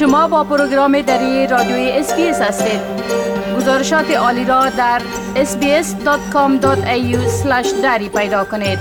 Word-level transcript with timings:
شما 0.00 0.28
با 0.28 0.44
پروگرام 0.44 1.02
دری 1.02 1.46
رادیوی 1.46 1.90
SBS 1.90 2.40
هستید 2.40 2.80
گزارشات 3.56 4.10
عالی 4.10 4.44
را 4.44 4.70
در 4.70 5.02
sbs.com.au 5.34 6.66
دری 7.82 8.08
پیدا 8.08 8.44
کنید 8.44 8.78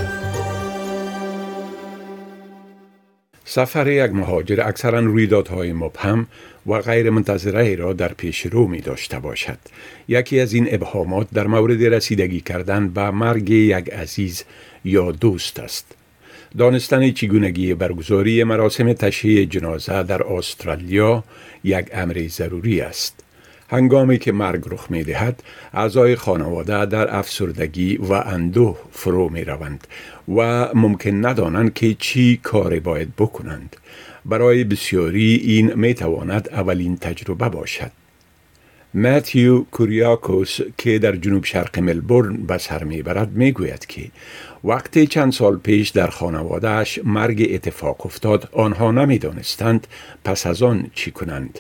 سفر 3.46 3.88
یک 3.88 4.12
مهاجر 4.12 4.62
اکثرا 4.68 5.00
رویدادهای 5.00 5.74
مبهم 5.74 6.28
و 6.68 6.80
غیر 6.82 7.10
منتظره 7.10 7.76
را 7.76 7.94
در 7.94 8.14
پیش 8.14 8.46
رو 8.46 8.68
می 8.68 8.82
داشته 8.82 9.20
باشد. 9.20 9.60
یکی 10.08 10.40
از 10.40 10.54
این 10.54 10.68
ابهامات 10.72 11.28
در 11.34 11.48
مورد 11.48 11.84
رسیدگی 11.84 12.42
کردن 12.42 12.90
به 12.90 13.10
مرگ 13.10 13.50
یک 13.50 13.90
عزیز 13.90 14.44
یا 14.86 15.12
دوست 15.12 15.60
است. 15.60 15.99
دانستن 16.58 17.12
چگونگی 17.12 17.74
برگزاری 17.74 18.44
مراسم 18.44 18.94
تشییع 18.94 19.46
جنازه 19.46 20.04
در 20.04 20.24
استرالیا 20.24 21.24
یک 21.64 21.88
امر 21.94 22.28
ضروری 22.28 22.82
است. 22.82 23.24
هنگامی 23.70 24.18
که 24.18 24.32
مرگ 24.32 24.64
رخ 24.68 24.92
می 24.92 25.04
دهد، 25.04 25.44
اعضای 25.74 26.16
خانواده 26.16 26.86
در 26.86 27.16
افسردگی 27.16 27.98
و 27.98 28.14
اندوه 28.14 28.78
فرو 28.92 29.30
می 29.30 29.44
روند 29.44 29.88
و 30.36 30.70
ممکن 30.74 31.26
ندانند 31.26 31.74
که 31.74 31.94
چی 32.00 32.40
کار 32.44 32.80
باید 32.80 33.16
بکنند. 33.16 33.76
برای 34.26 34.64
بسیاری 34.64 35.36
این 35.36 35.74
می 35.74 35.94
تواند 35.94 36.50
اولین 36.52 36.98
تجربه 36.98 37.50
باشد. 37.50 37.99
ماتیو 38.94 39.64
کوریاکوس 39.64 40.60
که 40.78 41.00
در 41.00 41.16
جنوب 41.16 41.44
شرق 41.44 41.80
ملبورن 41.80 42.38
به 42.48 42.58
سر 42.58 42.84
می‌برد 42.84 43.32
می‌گوید 43.36 43.86
که 43.86 44.02
وقتی 44.64 45.08
چند 45.08 45.32
سال 45.32 45.58
پیش 45.58 45.90
در 45.90 46.08
خانوادهش 46.08 47.00
مرگ 47.06 47.48
اتفاق 47.54 48.06
افتاد 48.06 48.50
آنها 48.54 48.92
نمی‌دانستند 48.92 49.88
پس 50.26 50.48
از 50.48 50.64
آن 50.64 50.84
چی 50.94 51.12
کنند. 51.12 51.60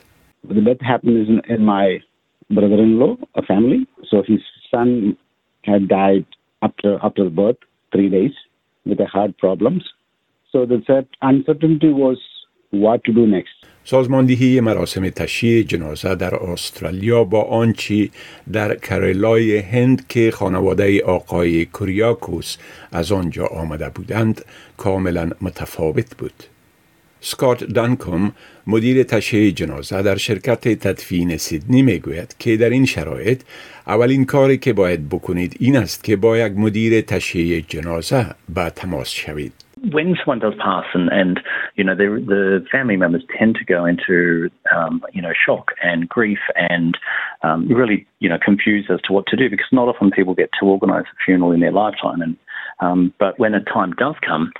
What 12.73 13.03
to 13.05 13.13
do 13.13 13.25
next. 13.25 13.59
سازماندهی 13.83 14.59
مراسم 14.59 15.09
تشییع 15.09 15.63
جنازه 15.63 16.15
در 16.15 16.35
استرالیا 16.35 17.23
با 17.23 17.41
آنچه 17.41 18.09
در 18.53 18.75
کرلای 18.75 19.57
هند 19.57 20.07
که 20.07 20.31
خانواده 20.31 21.03
آقای 21.03 21.65
کوریاکوس 21.65 22.57
از 22.91 23.11
آنجا 23.11 23.45
آمده 23.45 23.89
بودند 23.89 24.45
کاملا 24.77 25.29
متفاوت 25.41 26.17
بود. 26.17 26.33
سکات 27.21 27.63
دانکوم 27.63 28.31
مدیر 28.67 29.03
تشییع 29.03 29.51
جنازه 29.51 30.01
در 30.01 30.15
شرکت 30.15 30.67
تدفین 30.67 31.37
سیدنی 31.37 31.81
می‌گوید 31.81 32.35
که 32.39 32.57
در 32.57 32.69
این 32.69 32.85
شرایط 32.85 33.41
اولین 33.87 34.25
کاری 34.25 34.57
که 34.57 34.73
باید 34.73 35.09
بکنید 35.09 35.55
این 35.59 35.77
است 35.77 36.03
که 36.03 36.15
با 36.15 36.37
یک 36.37 36.53
مدیر 36.57 37.01
تشییع 37.01 37.65
جنازه 37.67 38.25
به 38.55 38.69
تماس 38.69 39.09
شوید. 39.09 39.53
When 39.91 40.15
someone 40.17 40.39
does 40.39 40.53
pass 40.61 40.85
and, 40.93 41.09
and 41.11 41.39
you 41.75 41.83
know, 41.83 41.95
the, 41.95 42.23
the 42.25 42.65
family 42.71 42.97
members 42.97 43.23
tend 43.37 43.55
to 43.55 43.65
go 43.65 43.85
into, 43.85 44.49
um, 44.75 45.01
you 45.13 45.21
know, 45.21 45.33
shock 45.33 45.71
and 45.81 46.07
grief 46.07 46.39
and 46.55 46.97
um, 47.43 47.67
really, 47.67 48.05
you 48.19 48.29
know, 48.29 48.37
confused 48.43 48.89
as 48.91 49.01
to 49.01 49.13
what 49.13 49.25
to 49.27 49.35
do 49.35 49.49
because 49.49 49.67
not 49.71 49.87
often 49.87 50.11
people 50.11 50.33
get 50.33 50.49
to 50.59 50.65
organise 50.65 51.05
a 51.05 51.23
funeral 51.25 51.51
in 51.51 51.59
their 51.59 51.71
lifetime. 51.71 52.21
And 52.21 52.37
um, 52.79 53.13
But 53.19 53.39
when 53.39 53.53
a 53.53 53.63
time 53.63 53.93
does 53.93 54.15
come, 54.25 54.51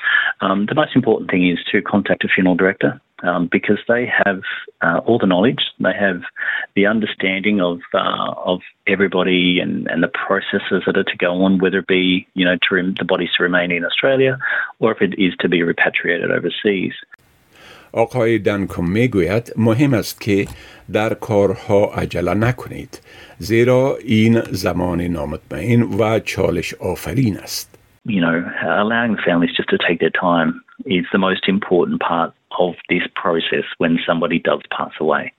um, 0.42 0.66
the 0.68 0.76
most 0.76 0.96
important 0.96 1.30
thing 1.30 1.50
is 1.50 1.60
to 1.72 1.82
contact 1.82 2.24
a 2.24 2.28
funeral 2.28 2.56
director 2.56 3.02
um, 3.23 3.49
because 3.51 3.79
they 3.89 4.07
have 4.25 4.43
uh, 4.83 4.99
all 5.07 5.19
the 5.19 5.27
knowledge, 5.27 5.63
they 5.81 5.95
have 5.99 6.23
the 6.75 6.87
understanding 6.87 7.61
of 7.61 7.81
uh, 7.95 8.33
of 8.37 8.61
everybody 8.87 9.61
and, 9.61 9.89
and 9.89 10.03
the 10.03 10.09
processes 10.09 10.83
that 10.87 10.97
are 10.97 11.05
to 11.05 11.17
go 11.17 11.43
on, 11.45 11.59
whether 11.59 11.79
it 11.79 11.87
be 11.87 12.27
you 12.35 12.45
know 12.45 12.57
to 12.57 12.75
rem- 12.75 12.95
the 12.99 13.05
bodies 13.05 13.31
to 13.37 13.43
remain 13.43 13.71
in 13.71 13.85
Australia 13.85 14.39
or 14.81 14.93
if 14.93 15.01
it 15.01 15.19
is 15.19 15.33
to 15.41 15.49
be 15.49 15.63
repatriated 15.63 16.31
overseas. 16.31 16.93
آقای 17.97 18.39
دنکوم 18.39 18.91
میگوید 18.91 19.53
مهم 19.57 19.95
است 19.95 20.21
که 20.21 20.47
در 20.93 21.15
کارها 21.15 21.85
عجله 21.87 22.35
نکنید 22.35 23.01
زیرا 23.39 23.97
این 24.05 24.41
زمان 24.41 25.01
نامطمئن 25.01 25.83
و 25.83 26.19
چالش 26.19 26.75
آفرین 26.75 27.37
است. 27.37 27.79
You 28.07 28.21
know, 28.21 28.37
allowing 28.83 29.17
the 29.17 29.23
families 29.25 29.57
just 29.57 29.71
to 29.71 29.79
take 29.79 29.99
their 30.01 30.17
time 30.29 30.51
is 30.85 31.07
the 31.13 31.19
most 31.19 31.49
important 31.49 32.01
part 32.01 32.31
of 32.58 32.76
this 32.90 33.04
process 33.16 33.66
when 33.78 34.00
somebody 34.06 34.40
does 34.40 34.62
pass 34.76 34.92
away. 35.00 35.34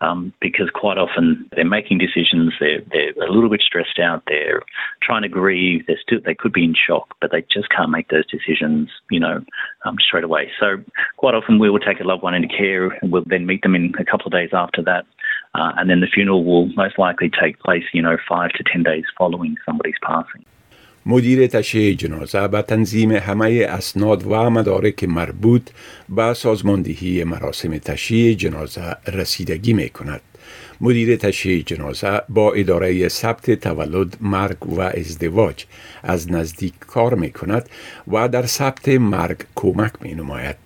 Um, 0.00 0.32
because 0.40 0.70
quite 0.74 0.98
often 0.98 1.48
they're 1.54 1.64
making 1.64 1.98
decisions, 1.98 2.54
they're, 2.58 2.80
they're 2.90 3.12
a 3.24 3.30
little 3.30 3.50
bit 3.50 3.60
stressed 3.60 3.98
out, 4.00 4.22
they're 4.26 4.62
trying 5.02 5.22
to 5.22 5.28
grieve, 5.28 5.86
they're 5.86 6.00
still, 6.02 6.18
they 6.24 6.34
could 6.34 6.52
be 6.52 6.64
in 6.64 6.74
shock, 6.74 7.14
but 7.20 7.30
they 7.30 7.42
just 7.42 7.68
can't 7.68 7.90
make 7.90 8.08
those 8.08 8.26
decisions, 8.26 8.88
you 9.10 9.20
know, 9.20 9.44
um, 9.84 9.96
straight 10.00 10.24
away. 10.24 10.50
So 10.58 10.78
quite 11.18 11.34
often 11.34 11.58
we 11.58 11.70
will 11.70 11.78
take 11.78 12.00
a 12.00 12.04
loved 12.04 12.22
one 12.22 12.34
into 12.34 12.48
care 12.48 12.88
and 12.88 13.12
we'll 13.12 13.24
then 13.26 13.46
meet 13.46 13.62
them 13.62 13.76
in 13.76 13.92
a 14.00 14.04
couple 14.04 14.26
of 14.26 14.32
days 14.32 14.50
after 14.52 14.82
that. 14.82 15.04
Uh, 15.54 15.72
and 15.76 15.88
then 15.88 16.00
the 16.00 16.08
funeral 16.12 16.44
will 16.44 16.66
most 16.68 16.98
likely 16.98 17.30
take 17.30 17.60
place, 17.60 17.84
you 17.92 18.02
know, 18.02 18.16
five 18.28 18.50
to 18.52 18.64
ten 18.64 18.82
days 18.82 19.04
following 19.16 19.56
somebody's 19.64 19.94
passing. 20.02 20.44
مدیر 21.06 21.46
تشییع 21.46 21.94
جنازه 21.94 22.48
به 22.48 22.62
تنظیم 22.62 23.12
همه 23.12 23.66
اسناد 23.68 24.26
و 24.26 24.50
مدارک 24.50 25.04
مربوط 25.04 25.70
به 26.08 26.34
سازماندهی 26.34 27.24
مراسم 27.24 27.78
تشییع 27.78 28.34
جنازه 28.34 28.96
رسیدگی 29.06 29.72
می 29.72 29.88
کند. 29.88 30.20
مدیر 30.80 31.16
تشییع 31.16 31.62
جنازه 31.62 32.22
با 32.28 32.52
اداره 32.52 33.08
ثبت 33.08 33.50
تولد، 33.50 34.16
مرگ 34.20 34.66
و 34.66 34.80
ازدواج 34.80 35.64
از 36.02 36.32
نزدیک 36.32 36.78
کار 36.78 37.14
می 37.14 37.30
کند 37.30 37.68
و 38.12 38.28
در 38.28 38.46
ثبت 38.46 38.88
مرگ 38.88 39.36
کمک 39.54 39.92
می 40.00 40.14
نماید. 40.14 40.56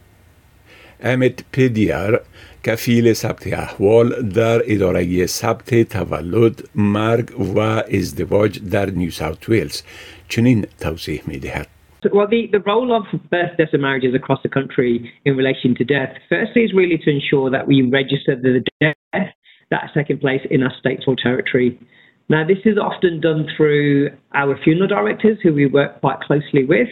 امت 1.00 1.44
پیدیر 1.52 2.18
کفیل 2.65 3.13
ثبت 3.13 3.53
احوال 3.53 4.09
در 4.35 4.61
اداره 4.65 5.25
ثبت 5.25 5.89
تولد، 5.89 6.61
مرگ 6.75 7.39
و 7.55 7.59
ازدواج 7.93 8.59
در 8.71 8.89
نیو 8.89 9.09
ساوت 9.09 9.49
ویلز 9.49 9.81
چنین 10.27 10.65
توضیح 10.79 11.21
می 11.27 11.37
دهد. 11.37 11.67
Well, 12.03 12.27
the, 12.27 12.49
the 12.51 12.61
role 12.61 12.89
of 12.97 13.03
birth, 13.29 13.53
deaths, 13.57 13.73
and 13.73 13.83
marriages 13.83 14.15
across 14.15 14.41
the 14.41 14.49
country 14.49 15.13
in 15.23 15.37
relation 15.37 15.75
to 15.75 15.83
death, 15.83 16.13
firstly, 16.29 16.63
is 16.63 16.73
really 16.73 16.97
to 17.05 17.09
ensure 17.11 17.51
that 17.51 17.67
we 17.67 17.83
register 17.83 18.35
the 18.35 18.63
death 18.81 19.29
that's 19.69 19.93
taken 19.93 20.17
place 20.17 20.41
in 20.49 20.63
our 20.63 20.73
state 20.79 21.01
or 21.07 21.15
territory. 21.15 21.79
Now, 22.27 22.43
this 22.47 22.57
is 22.65 22.77
often 22.77 23.21
done 23.21 23.47
through 23.55 24.09
our 24.33 24.57
funeral 24.63 24.87
directors, 24.87 25.37
who 25.43 25.53
we 25.53 25.67
work 25.67 26.01
quite 26.01 26.19
closely 26.21 26.63
with. 26.65 26.89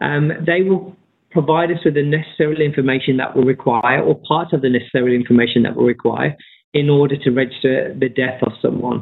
Um, 0.00 0.32
they 0.44 0.62
will 0.62 0.96
provide 1.37 1.69
us 1.75 1.81
with 1.85 1.95
the 1.99 2.07
necessary 2.17 2.65
information 2.69 3.13
that 3.21 3.31
we 3.35 3.41
require, 3.53 3.99
or 4.07 4.13
part 4.33 4.49
of 4.55 4.59
the 4.65 4.71
necessary 4.77 5.13
information 5.21 5.59
that 5.65 5.75
we 5.77 5.83
require, 5.95 6.31
in 6.73 6.89
order 6.99 7.17
to 7.23 7.29
register 7.41 7.75
the 8.03 8.09
death 8.21 8.39
of 8.47 8.53
someone. 8.61 8.99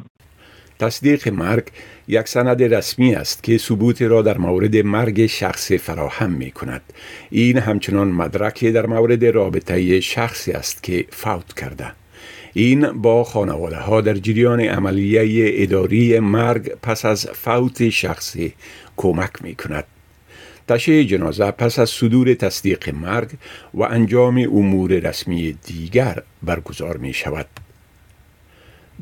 تصدیق 0.79 1.27
مرگ 1.27 1.63
یک 2.07 2.27
سند 2.27 2.63
رسمی 2.73 3.15
است 3.15 3.43
که 3.43 3.57
ثبوت 3.57 4.01
را 4.01 4.21
در 4.21 4.37
مورد 4.37 4.77
مرگ 4.77 5.25
شخص 5.25 5.71
فراهم 5.71 6.31
می 6.31 6.51
کند. 6.51 6.81
این 7.29 7.57
همچنان 7.57 8.07
مدرکی 8.07 8.71
در 8.71 8.85
مورد 8.85 9.25
رابطه 9.25 9.99
شخصی 9.99 10.51
است 10.51 10.83
که 10.83 11.05
فوت 11.09 11.53
کرده. 11.53 11.91
این 12.53 13.01
با 13.01 13.23
خانواده 13.23 13.77
ها 13.77 14.01
در 14.01 14.13
جریان 14.13 14.59
عملیه 14.59 15.51
اداری 15.63 16.19
مرگ 16.19 16.71
پس 16.83 17.05
از 17.05 17.27
فوت 17.27 17.89
شخصی 17.89 18.53
کمک 18.97 19.31
می 19.43 19.55
کند. 19.55 19.85
تشییع 20.71 21.03
جنازه 21.03 21.51
پس 21.51 21.79
از 21.79 21.89
صدور 21.89 22.33
تصدیق 22.33 22.95
مرگ 22.95 23.29
و 23.73 23.83
انجام 23.83 24.37
امور 24.37 24.91
رسمی 24.91 25.57
دیگر 25.65 26.23
برگزار 26.43 26.97
می 26.97 27.13
شود. 27.13 27.47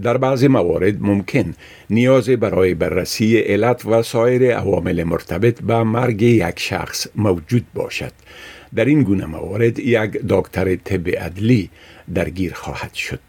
در 0.04 0.18
بعضی 0.18 0.48
موارد 0.48 1.02
ممکن 1.02 1.54
نیاز 1.90 2.30
برای 2.30 2.74
بررسی 2.74 3.38
علت 3.38 3.86
و 3.86 4.04
سایر 4.04 4.56
عوامل 4.56 5.04
مرتبط 5.04 5.62
به 5.62 5.84
مرگ 5.84 6.22
یک 6.22 6.60
شخص 6.60 7.08
موجود 7.16 7.66
باشد. 7.74 8.14
در 8.76 8.86
این 8.86 9.04
گونه 9.04 9.26
موارد 9.26 9.80
یک 9.80 10.12
دکتر 10.30 10.76
طب 10.76 11.10
عدلی 11.10 11.70
درگیر 12.14 12.54
خواهد 12.54 12.94
شد. 12.94 13.20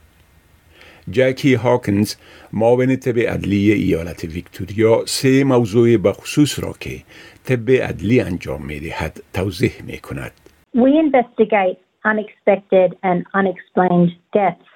جکی 1.12 1.54
هاکنز 1.54 2.16
معاون 2.54 2.95
طب 2.95 3.19
عدلی 3.19 3.72
ایالت 3.72 4.24
ویکتوریا 4.24 5.06
سه 5.06 5.44
موضوع 5.44 5.98
بخصوص 5.98 6.60
را 6.63 6.74
که 6.80 7.00
طب 7.45 7.69
عدلی 7.72 8.22
انجام 8.22 8.66
می 8.66 8.80
دهد 8.80 9.24
توضیح 9.33 9.74
می 9.88 9.98
کند. 9.98 10.31
We 10.75 10.92
investigate 11.06 11.77
unexpected 12.06 12.89
and 13.04 13.19
unexplained 13.39 14.12
deaths 14.33 14.75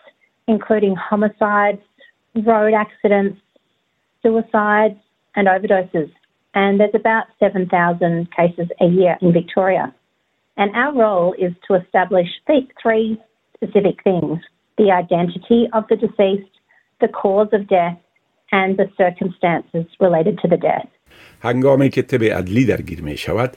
including 0.49 0.95
homicides, 0.95 1.81
road 2.35 2.73
accidents, 2.73 3.39
suicides, 4.23 4.99
and 5.35 5.47
overdoses. 5.47 6.11
And 6.55 6.79
there's 6.79 6.95
about 6.95 7.25
7,000 7.39 8.27
cases 8.35 8.67
a 8.81 8.85
year 8.85 9.15
in 9.21 9.31
Victoria. 9.31 9.93
And 10.57 10.75
our 10.75 10.93
role 10.93 11.35
is 11.37 11.53
to 11.67 11.75
establish 11.75 12.27
three 12.81 13.21
specific 13.53 14.03
things. 14.03 14.39
the 14.78 14.90
identity 14.90 15.68
of 15.72 15.82
the 15.90 15.96
deceased, 15.96 16.54
the 17.00 17.08
cause 17.08 17.50
of 17.52 17.62
death, 17.68 17.98
and 18.52 18.76
the 18.76 18.88
circumstances 18.96 19.86
related 20.00 20.38
to 20.42 20.48
the 20.48 20.56
death. 20.56 20.88
هنگامی 21.42 21.90
که 21.90 22.02
طب 22.02 22.24
عدلی 22.24 22.64
درگیر 22.64 23.02
می 23.02 23.16
شود 23.16 23.56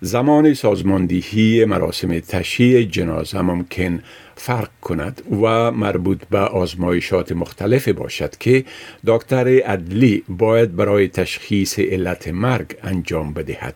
زمان 0.00 0.54
سازماندهی 0.54 1.64
مراسم 1.64 2.18
تشییع 2.18 2.82
جنازه 2.82 3.42
ممکن 3.42 4.02
فرق 4.34 4.68
کند 4.80 5.22
و 5.42 5.70
مربوط 5.70 6.24
به 6.30 6.38
آزمایشات 6.38 7.32
مختلف 7.32 7.88
باشد 7.88 8.36
که 8.36 8.64
دکتر 9.06 9.48
عدلی 9.48 10.24
باید 10.28 10.76
برای 10.76 11.08
تشخیص 11.08 11.78
علت 11.78 12.28
مرگ 12.28 12.76
انجام 12.82 13.32
بدهد. 13.32 13.74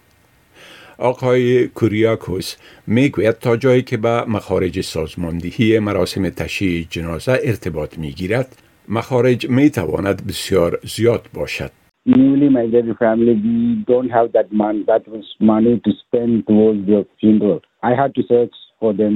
آقای 1.03 1.69
کوریاکوس 1.69 2.57
می‌گوید 2.87 3.39
تا 3.39 3.57
جایی 3.57 3.83
که 3.83 3.97
به 3.97 4.25
مخارج 4.25 4.81
سازماندهی 4.81 5.79
مراسم 5.79 6.29
تشییع 6.29 6.87
جنازه 6.91 7.33
ارتباط 7.33 7.99
می‌گیرد 7.99 8.57
مخارج 8.89 9.51
می 9.51 9.71
تواند 9.71 10.27
بسیار 10.27 10.79
زیاد 10.83 11.27
باشد. 11.35 11.71
newly 12.07 12.49
migrated 12.49 12.97
family, 12.99 13.35
we 13.47 13.85
don't 13.93 14.11
have 14.19 14.29
that 14.33 14.49
money, 14.53 14.83
that 14.91 15.07
was 15.15 15.27
money 15.53 15.81
to 15.85 15.91
spend 16.03 16.33
towards 16.49 16.81
their 16.89 17.05
funeral. 17.21 17.61
I 17.91 17.93
had 18.01 18.11
to 18.17 18.23
search 18.33 18.55
for 18.81 18.93
them 19.01 19.15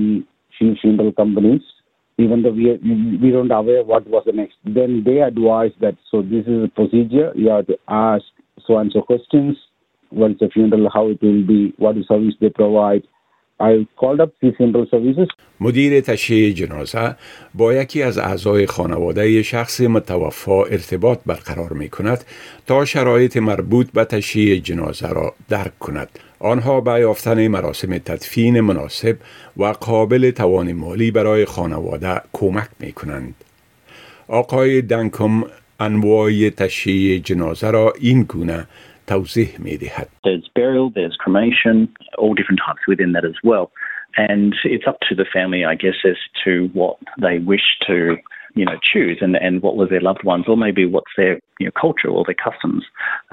few 0.57 0.75
funeral 0.83 1.13
companies, 1.23 1.65
even 2.25 2.43
though 2.43 2.57
we 2.61 2.67
we 3.23 3.29
don't 3.37 3.55
aware 3.61 3.83
what 3.93 4.05
was 4.15 4.23
the 4.29 4.37
next. 4.43 4.57
Then 4.79 4.91
they 5.07 5.19
advised 5.31 5.79
that 5.85 5.97
so 6.11 6.17
this 6.33 6.45
is 6.53 6.59
a 6.69 6.73
procedure. 6.79 7.29
You 7.41 7.49
have 7.55 7.67
to 7.73 7.77
ask 8.11 8.27
so 8.67 8.73
and 8.81 8.91
so 8.95 9.01
questions. 9.13 9.55
Is 10.17 10.39
the 10.41 10.49
funeral? 10.49 10.89
How 10.89 11.09
it 11.09 11.21
will 11.21 11.43
be? 11.47 11.75
What 11.77 11.99
is 11.99 12.07
service 12.09 12.35
they 12.41 12.49
provide? 12.49 13.03
I 13.61 13.87
called 13.97 14.21
up 14.21 14.33
the 14.41 14.53
central 14.59 14.87
services. 14.91 15.29
مدیر 15.61 16.01
تشییع 16.01 16.53
جنازه 16.53 17.17
با 17.55 17.75
یکی 17.75 18.03
از 18.03 18.19
اعضای 18.19 18.67
خانواده 18.67 19.43
شخص 19.43 19.81
متوفا 19.81 20.65
ارتباط 20.65 21.19
برقرار 21.27 21.73
می 21.73 21.89
کند 21.89 22.25
تا 22.67 22.85
شرایط 22.85 23.37
مربوط 23.37 23.91
به 23.93 24.05
تشییع 24.05 24.61
جنازه 24.61 25.09
را 25.09 25.35
درک 25.49 25.79
کند. 25.79 26.09
آنها 26.39 26.81
به 26.81 27.01
یافتن 27.01 27.49
مراسم 27.49 27.99
تدفین 27.99 28.61
مناسب 28.61 29.17
و 29.57 29.65
قابل 29.65 30.31
توان 30.31 30.73
مالی 30.73 31.11
برای 31.11 31.45
خانواده 31.45 32.21
کمک 32.33 32.69
می 32.81 32.93
کنند. 32.93 33.35
آقای 34.29 34.83
دنکم 34.83 35.45
انواع 35.81 36.51
تشییع 36.51 37.19
جنازه 37.19 37.71
را 37.71 37.93
این 38.01 38.23
گونه 38.23 38.67
توضیح 39.08 39.60
می 39.60 39.78
دهد. 39.78 40.10
There's 40.24 40.50
burial, 40.56 40.90
there's 40.90 41.18
cremation, 41.20 41.90
all 42.18 42.34
different 42.34 42.62
types 42.66 42.84
within 42.88 43.12
that 43.14 43.26
as 43.26 43.36
well. 43.44 43.72
And 44.18 44.56
it's 44.64 44.88
up 44.88 45.00
to 45.10 45.16
the 45.16 45.26
family, 45.34 45.64
I 45.66 45.76
guess, 45.76 45.96
as 46.06 46.18
to 46.44 46.70
what 46.74 46.98
they 47.22 47.40
wish 47.40 47.68
to 47.88 48.18
you 48.57 48.65
know, 48.69 48.79
choose 48.93 49.19
and, 49.25 49.35
and 49.47 49.55
what 49.65 49.75
was 49.81 49.89
their 49.93 50.05
loved 50.09 50.25
ones, 50.33 50.45
or 50.51 50.57
maybe 50.67 50.83
what's 50.95 51.15
their 51.21 51.35
you 51.61 51.67
know, 51.67 51.75
culture 51.85 52.11
or 52.17 52.23
their 52.29 52.41
customs 52.49 52.83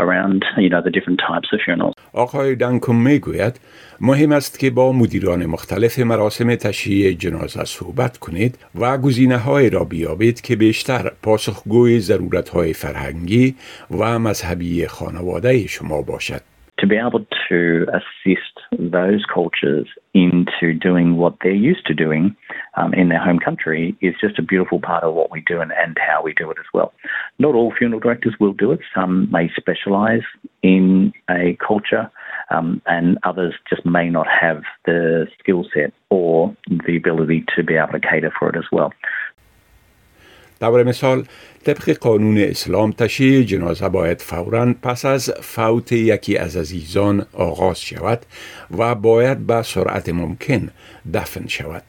around 0.03 0.39
you 0.65 0.69
know, 0.73 0.81
the 0.87 0.93
different 0.97 1.19
types 1.29 1.49
of 1.53 1.59
funerals. 1.65 1.93
آقای 2.13 2.55
دنکم 2.55 2.95
می‌گوید 2.95 3.59
مهم 4.01 4.31
است 4.31 4.59
که 4.59 4.69
با 4.69 4.91
مدیران 4.91 5.45
مختلف 5.45 5.99
مراسم 5.99 6.55
تشییع 6.55 7.13
جنازه 7.13 7.63
صحبت 7.63 8.17
کنید 8.17 8.57
و 8.79 8.97
گزینه 8.97 9.37
های 9.37 9.69
را 9.69 9.83
بیابید 9.83 10.41
که 10.41 10.55
بیشتر 10.55 11.11
پاسخگوی 11.23 11.99
ضرورت 11.99 12.49
های 12.49 12.73
فرهنگی 12.73 13.55
و 13.99 14.19
مذهبی 14.19 14.87
خانواده 14.87 15.67
شما 15.67 16.01
باشد. 16.01 16.52
To 16.83 16.87
be 16.87 16.97
able 16.97 17.25
to 17.47 17.85
assist 17.93 18.59
those 18.77 19.23
cultures 19.33 19.87
into 20.13 20.73
doing 20.73 21.15
what 21.15 21.33
they're 21.41 21.53
used 21.53 21.85
to 21.85 21.93
doing 21.93 22.35
um, 22.75 22.93
in 22.93 23.07
their 23.07 23.23
home 23.23 23.39
country 23.39 23.95
is 24.01 24.13
just 24.19 24.37
a 24.37 24.41
beautiful 24.41 24.81
part 24.81 25.01
of 25.01 25.13
what 25.13 25.31
we 25.31 25.41
do 25.47 25.61
and, 25.61 25.71
and 25.71 25.97
how 25.97 26.21
we 26.21 26.33
do 26.33 26.51
it 26.51 26.57
as 26.59 26.65
well. 26.73 26.91
Not 27.39 27.55
all 27.55 27.73
funeral 27.73 28.01
directors 28.01 28.35
will 28.37 28.51
do 28.51 28.73
it. 28.73 28.81
Some 28.93 29.31
may 29.31 29.49
specialise 29.55 30.25
in 30.61 31.13
a 31.29 31.57
culture 31.65 32.11
um, 32.49 32.81
and 32.85 33.17
others 33.23 33.53
just 33.69 33.85
may 33.85 34.09
not 34.09 34.27
have 34.27 34.63
the 34.85 35.27
skill 35.39 35.65
set 35.73 35.93
or 36.09 36.53
the 36.85 36.97
ability 36.97 37.45
to 37.55 37.63
be 37.63 37.75
able 37.75 37.93
to 37.93 37.99
cater 38.01 38.33
for 38.37 38.49
it 38.49 38.57
as 38.57 38.65
well. 38.73 38.91
طور 40.63 40.83
مثال 40.83 41.25
طبق 41.65 41.89
قانون 41.89 42.37
اسلام 42.37 42.91
تشییع 42.91 43.43
جنازه 43.43 43.89
باید 43.89 44.21
فورا 44.21 44.75
پس 44.81 45.05
از 45.05 45.31
فوت 45.41 45.91
یکی 45.91 46.37
از 46.37 46.57
عزیزان 46.57 47.25
آغاز 47.33 47.81
شود 47.81 48.25
و 48.77 48.95
باید 48.95 49.47
به 49.47 49.61
سرعت 49.61 50.09
ممکن 50.09 50.69
دفن 51.13 51.47
شود. 51.47 51.83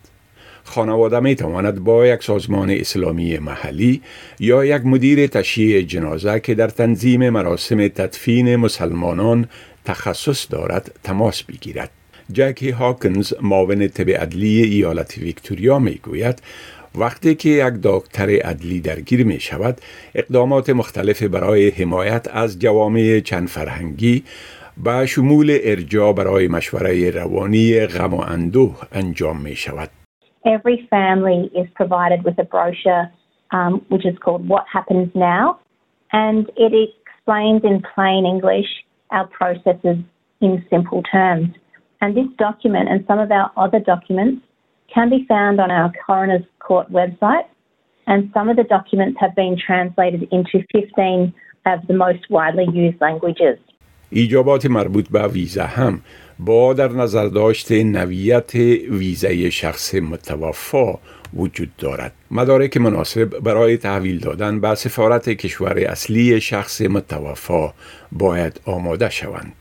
خانواده 0.64 1.20
می 1.20 1.34
تواند 1.34 1.84
با 1.84 2.06
یک 2.06 2.22
سازمان 2.22 2.70
اسلامی 2.70 3.38
محلی 3.38 4.02
یا 4.40 4.64
یک 4.64 4.86
مدیر 4.86 5.26
تشییع 5.26 5.82
جنازه 5.82 6.40
که 6.40 6.54
در 6.54 6.68
تنظیم 6.68 7.30
مراسم 7.30 7.88
تدفین 7.88 8.56
مسلمانان 8.56 9.48
تخصص 9.84 10.46
دارد 10.50 10.94
تماس 11.04 11.42
بگیرد. 11.42 11.90
جکی 12.32 12.70
هاکنز 12.70 13.32
معاون 13.40 13.88
طب 13.88 14.10
عدلی 14.10 14.62
ایالت 14.62 15.18
ویکتوریا 15.18 15.78
می 15.78 15.94
گوید 15.94 16.42
وقتی 16.98 17.34
که 17.34 17.48
یک 17.48 17.74
دکتر 17.82 18.30
عدلی 18.44 18.80
درگیر 18.80 19.26
می 19.26 19.40
شود 19.40 19.80
اقدامات 20.14 20.70
مختلف 20.70 21.22
برای 21.22 21.68
حمایت 21.68 22.28
از 22.32 22.58
جوامع 22.58 23.20
چند 23.20 23.48
فرهنگی 23.48 24.24
با 24.84 25.06
شمول 25.06 25.58
ارجاع 25.62 26.12
برای 26.12 26.48
مشوره 26.48 27.10
روانی 27.10 27.86
غم 27.86 28.14
و 28.14 28.20
اندوه 28.20 28.76
انجام 28.92 29.40
می 29.40 29.56
شود. 29.56 29.88
Every 30.46 30.78
family 30.90 31.42
is 31.60 31.68
provided 31.80 32.20
with 32.26 32.38
a 32.38 32.46
brochure 32.54 33.04
um, 33.56 33.72
which 33.92 34.06
is 34.10 34.16
called 34.24 34.42
What 34.48 34.64
Happens 34.76 35.10
Now 35.14 35.58
and 36.12 36.42
it 36.64 36.72
explains 36.88 37.62
in 37.70 37.76
plain 37.94 38.22
English 38.34 38.70
our 39.10 39.26
processes 39.38 39.98
in 40.40 40.52
simple 40.70 41.02
terms. 41.16 41.48
And 42.00 42.10
this 42.18 42.30
document 42.46 42.86
and 42.90 43.00
some 43.08 43.18
of 43.24 43.30
our 43.38 43.48
other 43.64 43.80
documents 43.94 44.42
can 44.94 45.08
be 45.16 45.20
found 45.32 45.56
on 45.64 45.70
our 45.78 45.90
Coroner's 46.06 46.46
Court 46.66 46.86
website, 47.00 47.46
and 48.10 48.20
some 48.34 48.46
of 48.48 48.56
the 48.60 48.68
documents 48.76 49.16
have 49.22 49.34
been 49.42 49.54
translated 49.66 50.22
into 50.36 50.56
15 50.72 51.34
of 51.72 51.78
the 51.88 51.96
most 52.04 52.22
widely 52.30 52.66
used 52.84 53.00
languages. 53.00 53.58
ایجابات 54.10 54.66
مربوط 54.66 55.08
به 55.08 55.28
ویزا 55.28 55.64
هم 55.64 56.00
با 56.38 56.74
در 56.74 56.88
نظر 56.88 57.26
داشت 57.26 57.72
نویت 57.72 58.54
ویزای 58.90 59.50
شخص 59.50 59.94
متوفا 59.94 60.98
وجود 61.36 61.76
دارد. 61.78 62.12
مدارک 62.30 62.76
مناسب 62.76 63.38
برای 63.38 63.76
تحویل 63.76 64.18
دادن 64.18 64.60
به 64.60 64.74
سفارت 64.74 65.28
کشور 65.28 65.78
اصلی 65.78 66.40
شخص 66.40 66.80
متوفا 66.80 67.72
باید 68.12 68.60
آماده 68.66 69.10
شوند. 69.10 69.54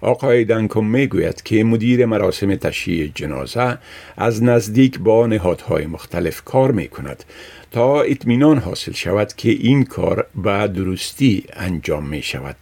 آقای 0.00 0.44
دنکم 0.44 0.84
می‌گوید 0.84 1.42
که 1.42 1.64
مدیر 1.64 2.06
مراسم 2.06 2.54
تشییع 2.54 3.10
جنازه 3.14 3.78
از 4.16 4.42
نزدیک 4.42 4.98
با 4.98 5.26
نهادهای 5.26 5.86
مختلف 5.86 6.44
کار 6.44 6.72
می 6.72 6.88
کند 6.88 7.24
تا 7.70 8.02
اطمینان 8.02 8.58
حاصل 8.58 8.92
شود 8.92 9.32
که 9.36 9.50
این 9.50 9.84
کار 9.84 10.26
به 10.34 10.68
درستی 10.68 11.44
انجام 11.52 12.06
می 12.06 12.22
شود. 12.22 12.56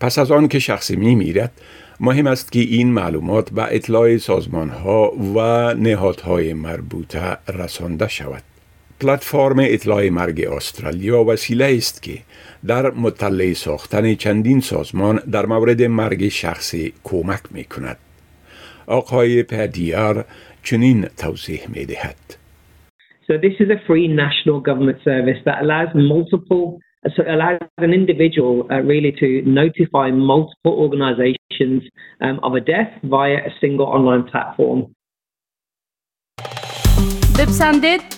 پس 0.00 0.18
از 0.18 0.30
آن 0.30 0.48
که 0.48 0.58
شخصی 0.58 0.96
می 0.96 1.14
میرد 1.14 1.52
مهم 2.00 2.26
است 2.26 2.52
که 2.52 2.60
این 2.60 2.92
معلومات 2.92 3.50
به 3.50 3.74
اطلاع 3.74 4.16
سازمان 4.16 4.68
ها 4.68 5.10
و 5.10 5.38
نهادهای 5.74 6.52
مربوطه 6.52 7.38
رسانده 7.48 8.08
شود. 8.08 8.42
پلتفرم 9.00 9.56
اطلاع 9.58 10.08
مرگ 10.08 10.44
استرالیا 10.56 11.24
وسیله 11.24 11.64
است 11.78 12.02
که 12.02 12.18
در 12.66 12.90
مطلع 12.90 13.52
ساختن 13.52 14.14
چندین 14.14 14.60
سازمان 14.60 15.16
در 15.32 15.46
مورد 15.46 15.82
مرگ 15.82 16.28
شخصی 16.28 16.92
کمک 17.04 17.40
می 17.50 17.64
کند. 17.64 17.96
آقای 18.86 19.42
پدیار 19.42 20.24
چنین 20.62 21.06
توضیح 21.16 21.60
می 21.74 21.84
دهد. 21.84 22.16
So 23.28 23.32
this 23.36 23.56
is 23.60 23.70
a 23.70 23.80
free 23.86 24.08
national 24.08 24.58
government 24.68 24.98
service 25.04 25.40
that 25.44 25.56
allows 25.64 25.90
multiple 25.94 26.66
so 27.16 27.22
allows 27.34 27.60
an 27.78 27.92
individual 27.92 28.66
uh, 28.70 28.80
really 28.92 29.12
to 29.22 29.28
notify 29.60 30.10
multiple 30.10 30.74
organizations 30.86 31.82
um, 32.24 32.40
of 32.42 32.54
a 32.54 32.60
death 32.60 32.92
via 33.04 33.38
a 33.50 33.52
single 33.60 33.86
online 33.86 34.24
platform. 34.32 34.80
بپسندید، 37.38 38.17